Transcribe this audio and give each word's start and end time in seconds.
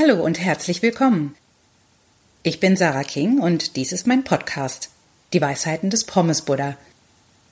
Hallo 0.00 0.24
und 0.24 0.40
herzlich 0.40 0.80
willkommen. 0.80 1.34
Ich 2.42 2.58
bin 2.58 2.74
Sarah 2.74 3.02
King 3.02 3.38
und 3.38 3.76
dies 3.76 3.92
ist 3.92 4.06
mein 4.06 4.24
Podcast, 4.24 4.88
Die 5.34 5.42
Weisheiten 5.42 5.90
des 5.90 6.04
Pommes 6.04 6.42
Buddha, 6.42 6.76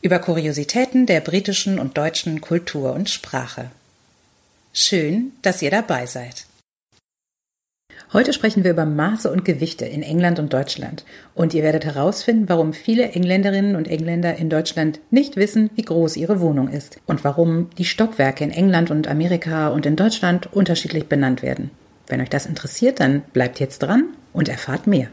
über 0.00 0.20
Kuriositäten 0.20 1.06
der 1.06 1.20
britischen 1.20 1.80
und 1.80 1.98
deutschen 1.98 2.40
Kultur 2.40 2.92
und 2.92 3.10
Sprache. 3.10 3.70
Schön, 4.72 5.32
dass 5.42 5.60
ihr 5.60 5.72
dabei 5.72 6.06
seid. 6.06 6.46
Heute 8.12 8.32
sprechen 8.32 8.62
wir 8.62 8.70
über 8.70 8.86
Maße 8.86 9.28
und 9.28 9.44
Gewichte 9.44 9.86
in 9.86 10.04
England 10.04 10.38
und 10.38 10.52
Deutschland. 10.52 11.04
Und 11.34 11.52
ihr 11.52 11.64
werdet 11.64 11.84
herausfinden, 11.84 12.48
warum 12.48 12.74
viele 12.74 13.10
Engländerinnen 13.10 13.74
und 13.74 13.88
Engländer 13.88 14.36
in 14.36 14.50
Deutschland 14.50 15.00
nicht 15.10 15.34
wissen, 15.34 15.70
wie 15.74 15.82
groß 15.82 16.16
ihre 16.16 16.38
Wohnung 16.38 16.68
ist 16.68 16.98
und 17.06 17.24
warum 17.24 17.70
die 17.76 17.84
Stockwerke 17.84 18.44
in 18.44 18.52
England 18.52 18.92
und 18.92 19.08
Amerika 19.08 19.68
und 19.68 19.84
in 19.84 19.96
Deutschland 19.96 20.52
unterschiedlich 20.52 21.08
benannt 21.08 21.42
werden. 21.42 21.70
Wenn 22.08 22.20
euch 22.20 22.30
das 22.30 22.46
interessiert, 22.46 23.00
dann 23.00 23.22
bleibt 23.32 23.58
jetzt 23.58 23.80
dran 23.80 24.14
und 24.32 24.48
erfahrt 24.48 24.86
mehr. 24.86 25.08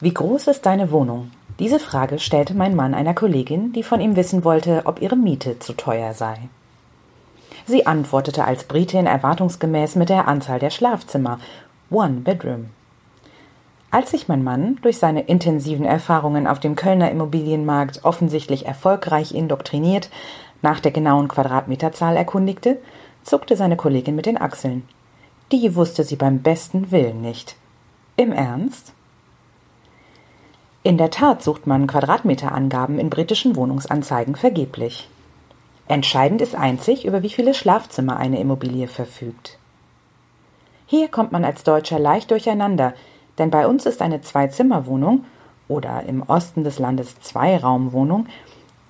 Wie 0.00 0.12
groß 0.12 0.48
ist 0.48 0.66
deine 0.66 0.90
Wohnung? 0.90 1.30
Diese 1.58 1.78
Frage 1.78 2.18
stellte 2.18 2.52
mein 2.52 2.76
Mann 2.76 2.92
einer 2.92 3.14
Kollegin, 3.14 3.72
die 3.72 3.82
von 3.82 4.02
ihm 4.02 4.16
wissen 4.16 4.44
wollte, 4.44 4.82
ob 4.84 5.00
ihre 5.00 5.16
Miete 5.16 5.60
zu 5.60 5.72
teuer 5.72 6.12
sei. 6.12 6.50
Sie 7.66 7.86
antwortete 7.86 8.44
als 8.44 8.64
Britin 8.64 9.06
erwartungsgemäß 9.06 9.96
mit 9.96 10.10
der 10.10 10.28
Anzahl 10.28 10.58
der 10.58 10.70
Schlafzimmer 10.70 11.38
One 11.90 12.20
Bedroom. 12.20 12.70
Als 13.90 14.10
sich 14.10 14.28
mein 14.28 14.42
Mann 14.42 14.78
durch 14.82 14.98
seine 14.98 15.22
intensiven 15.22 15.84
Erfahrungen 15.84 16.46
auf 16.46 16.58
dem 16.58 16.74
Kölner 16.74 17.10
Immobilienmarkt 17.10 18.04
offensichtlich 18.04 18.66
erfolgreich 18.66 19.34
indoktriniert 19.34 20.10
nach 20.62 20.80
der 20.80 20.90
genauen 20.90 21.28
Quadratmeterzahl 21.28 22.16
erkundigte, 22.16 22.78
zuckte 23.22 23.56
seine 23.56 23.76
Kollegin 23.76 24.16
mit 24.16 24.26
den 24.26 24.40
Achseln. 24.40 24.82
Die 25.52 25.76
wusste 25.76 26.04
sie 26.04 26.16
beim 26.16 26.40
besten 26.40 26.90
Willen 26.90 27.20
nicht. 27.20 27.56
Im 28.16 28.32
Ernst? 28.32 28.92
In 30.82 30.98
der 30.98 31.10
Tat 31.10 31.42
sucht 31.42 31.66
man 31.66 31.86
Quadratmeterangaben 31.86 32.98
in 32.98 33.10
britischen 33.10 33.56
Wohnungsanzeigen 33.56 34.36
vergeblich. 34.36 35.08
Entscheidend 35.86 36.40
ist 36.40 36.54
einzig, 36.54 37.04
über 37.04 37.22
wie 37.22 37.30
viele 37.30 37.52
Schlafzimmer 37.52 38.16
eine 38.16 38.40
Immobilie 38.40 38.88
verfügt. 38.88 39.58
Hier 40.86 41.08
kommt 41.08 41.32
man 41.32 41.44
als 41.44 41.62
Deutscher 41.62 41.98
leicht 41.98 42.30
durcheinander, 42.30 42.94
denn 43.38 43.50
bei 43.50 43.66
uns 43.66 43.84
ist 43.84 44.00
eine 44.00 44.22
Zwei-Zimmer-Wohnung 44.22 45.24
oder 45.68 46.04
im 46.04 46.22
Osten 46.22 46.64
des 46.64 46.78
Landes 46.78 47.20
Zweiraumwohnung 47.20 48.26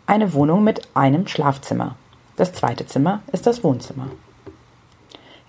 eine 0.07 0.35
Wohnung 0.35 0.63
mit 0.63 0.89
einem 0.95 1.27
Schlafzimmer. 1.27 1.97
Das 2.37 2.53
zweite 2.53 2.87
Zimmer 2.87 3.23
ist 3.33 3.47
das 3.47 3.65
Wohnzimmer. 3.65 4.09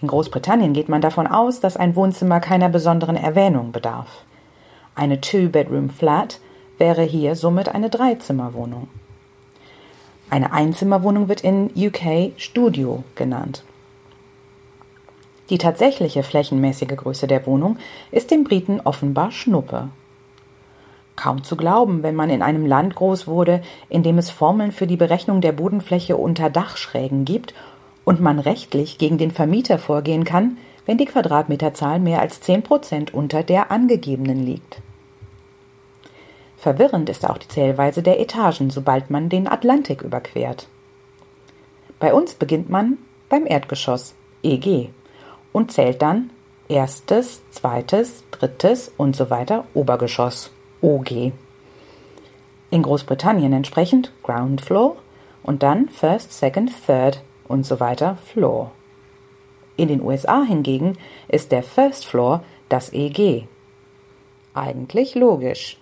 In 0.01 0.07
Großbritannien 0.07 0.73
geht 0.73 0.87
man 0.87 1.01
davon 1.01 1.27
aus, 1.27 1.59
dass 1.59 1.77
ein 1.77 1.95
Wohnzimmer 1.95 2.39
keiner 2.39 2.69
besonderen 2.69 3.17
Erwähnung 3.17 3.71
bedarf. 3.71 4.23
Eine 4.93 5.19
Two-Bedroom-Flat 5.19 6.39
wäre 6.77 7.03
hier 7.03 7.35
somit 7.35 7.69
eine 7.69 7.89
Dreizimmerwohnung. 7.89 8.87
Eine 10.29 10.51
Einzimmerwohnung 10.51 11.27
wird 11.27 11.41
in 11.41 11.69
UK 11.75 12.31
Studio 12.37 13.03
genannt. 13.15 13.63
Die 15.49 15.59
tatsächliche 15.59 16.23
flächenmäßige 16.23 16.95
Größe 16.95 17.27
der 17.27 17.45
Wohnung 17.45 17.77
ist 18.11 18.31
den 18.31 18.43
Briten 18.43 18.81
offenbar 18.83 19.31
Schnuppe. 19.31 19.89
Kaum 21.15 21.43
zu 21.43 21.55
glauben, 21.55 22.01
wenn 22.03 22.15
man 22.15 22.29
in 22.29 22.41
einem 22.41 22.65
Land 22.65 22.95
groß 22.95 23.27
wurde, 23.27 23.61
in 23.87 24.03
dem 24.03 24.17
es 24.17 24.31
Formeln 24.31 24.71
für 24.71 24.87
die 24.87 24.97
Berechnung 24.97 25.41
der 25.41 25.51
Bodenfläche 25.51 26.17
unter 26.17 26.49
Dachschrägen 26.49 27.23
gibt 27.25 27.53
und 28.03 28.19
man 28.19 28.39
rechtlich 28.39 28.97
gegen 28.97 29.17
den 29.17 29.31
Vermieter 29.31 29.77
vorgehen 29.77 30.25
kann, 30.25 30.57
wenn 30.85 30.97
die 30.97 31.05
Quadratmeterzahl 31.05 31.99
mehr 31.99 32.21
als 32.21 32.41
zehn 32.41 32.63
Prozent 32.63 33.13
unter 33.13 33.43
der 33.43 33.71
angegebenen 33.71 34.43
liegt. 34.43 34.81
Verwirrend 36.65 37.11
ist 37.11 37.29
auch 37.29 37.37
die 37.37 37.47
Zählweise 37.47 38.01
der 38.01 38.19
Etagen, 38.19 38.71
sobald 38.71 39.11
man 39.11 39.29
den 39.29 39.47
Atlantik 39.47 40.01
überquert. 40.01 40.67
Bei 41.99 42.11
uns 42.11 42.33
beginnt 42.33 42.71
man 42.71 42.97
beim 43.29 43.45
Erdgeschoss 43.45 44.15
EG 44.41 44.89
und 45.53 45.71
zählt 45.71 46.01
dann 46.01 46.31
erstes, 46.67 47.43
zweites, 47.51 48.23
drittes 48.31 48.91
und 48.97 49.15
so 49.15 49.29
weiter 49.29 49.65
Obergeschoss 49.75 50.49
OG. 50.81 51.33
In 52.71 52.81
Großbritannien 52.81 53.53
entsprechend 53.53 54.11
Ground 54.23 54.61
Floor 54.61 54.95
und 55.43 55.61
dann 55.61 55.89
First, 55.89 56.33
Second, 56.33 56.71
Third 56.87 57.21
und 57.47 57.63
so 57.63 57.79
weiter 57.79 58.17
Floor. 58.25 58.71
In 59.77 59.87
den 59.87 60.01
USA 60.01 60.41
hingegen 60.41 60.97
ist 61.27 61.51
der 61.51 61.61
First 61.61 62.07
Floor 62.07 62.43
das 62.69 62.91
EG. 62.91 63.43
Eigentlich 64.55 65.13
logisch. 65.13 65.77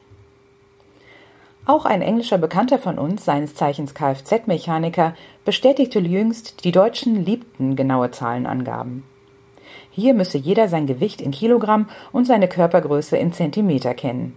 Auch 1.66 1.86
ein 1.86 2.02
englischer 2.02 2.38
Bekannter 2.38 2.78
von 2.78 3.00
uns, 3.00 3.24
seines 3.24 3.56
Zeichens 3.56 3.94
Kfz-Mechaniker, 3.94 5.14
bestätigte 5.46 6.00
jüngst, 6.00 6.66
die 6.66 6.74
Deutschen 6.74 7.24
liebten 7.24 7.78
genaue 7.78 8.12
Zahlenangaben. 8.12 9.04
Hier 9.90 10.14
müsse 10.14 10.38
jeder 10.38 10.68
sein 10.68 10.88
Gewicht 10.88 11.22
in 11.22 11.32
Kilogramm 11.32 11.88
und 12.12 12.26
seine 12.26 12.50
Körpergröße 12.50 13.16
in 13.16 13.32
Zentimeter 13.32 13.94
kennen. 13.94 14.36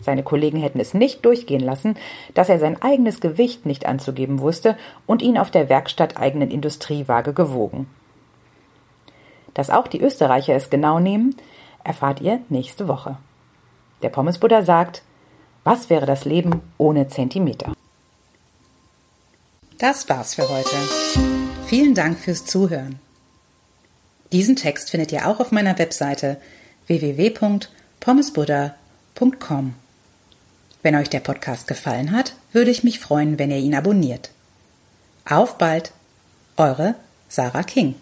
Seine 0.00 0.22
Kollegen 0.22 0.58
hätten 0.58 0.80
es 0.80 0.94
nicht 0.94 1.24
durchgehen 1.24 1.60
lassen, 1.60 1.96
dass 2.32 2.48
er 2.48 2.58
sein 2.58 2.80
eigenes 2.80 3.20
Gewicht 3.20 3.66
nicht 3.66 3.84
anzugeben 3.86 4.40
wusste 4.40 4.76
und 5.06 5.22
ihn 5.22 5.36
auf 5.36 5.50
der 5.50 5.68
werkstatteigenen 5.68 6.50
Industriewaage 6.50 7.34
gewogen. 7.34 7.86
Dass 9.52 9.70
auch 9.70 9.88
die 9.88 10.00
Österreicher 10.00 10.54
es 10.54 10.70
genau 10.70 10.98
nehmen, 10.98 11.36
erfahrt 11.84 12.20
ihr 12.20 12.40
nächste 12.48 12.88
Woche. 12.88 13.18
Der 14.02 14.08
Pommesbuddha 14.08 14.62
sagt, 14.62 15.02
was 15.64 15.90
wäre 15.90 16.06
das 16.06 16.24
Leben 16.24 16.62
ohne 16.78 17.08
Zentimeter? 17.08 17.74
Das 19.78 20.08
war's 20.08 20.34
für 20.34 20.48
heute. 20.48 20.76
Vielen 21.66 21.94
Dank 21.94 22.18
fürs 22.18 22.44
Zuhören. 22.44 22.98
Diesen 24.30 24.56
Text 24.56 24.90
findet 24.90 25.10
ihr 25.12 25.26
auch 25.26 25.40
auf 25.40 25.52
meiner 25.52 25.78
Webseite 25.78 26.38
www.pommesbuddha.com. 26.86 29.74
Wenn 30.82 30.96
euch 30.96 31.08
der 31.08 31.20
Podcast 31.20 31.66
gefallen 31.66 32.12
hat, 32.12 32.34
würde 32.52 32.70
ich 32.70 32.84
mich 32.84 33.00
freuen, 33.00 33.38
wenn 33.38 33.50
ihr 33.50 33.58
ihn 33.58 33.74
abonniert. 33.74 34.30
Auf 35.28 35.56
bald, 35.56 35.92
eure 36.56 36.94
Sarah 37.28 37.62
King. 37.62 37.94